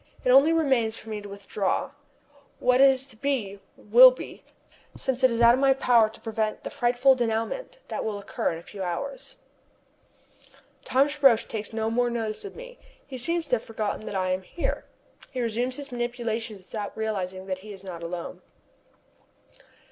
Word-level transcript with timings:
It 0.25 0.31
only 0.31 0.51
remains 0.51 0.97
for 0.97 1.09
me 1.09 1.21
to 1.21 1.29
withdraw. 1.29 1.91
What 2.57 2.81
is 2.81 3.05
to 3.05 3.15
be, 3.15 3.59
will 3.77 4.09
be, 4.09 4.43
since 4.97 5.23
it 5.23 5.29
is 5.29 5.41
out 5.41 5.53
of 5.53 5.59
my 5.59 5.75
power 5.75 6.09
to 6.09 6.19
prevent 6.21 6.63
the 6.63 6.71
frightful 6.71 7.15
dénouement 7.15 7.77
that 7.89 8.03
will 8.03 8.17
occur 8.17 8.51
in 8.51 8.57
a 8.57 8.63
few 8.63 8.81
hours. 8.81 9.37
Thomas 10.85 11.21
Roch 11.21 11.47
takes 11.47 11.71
no 11.71 11.91
more 11.91 12.09
notice 12.09 12.43
of 12.43 12.55
me. 12.55 12.79
He 13.05 13.19
seems 13.19 13.45
to 13.49 13.57
have 13.57 13.63
forgotten 13.63 14.07
that 14.07 14.15
I 14.15 14.29
am 14.31 14.41
here. 14.41 14.85
He 15.29 15.37
has 15.37 15.43
resumed 15.55 15.75
his 15.75 15.91
manipulations 15.91 16.65
without 16.71 16.97
realizing 16.97 17.45
that 17.45 17.59
he 17.59 17.71
is 17.71 17.83
not 17.83 18.01
alone. 18.01 18.41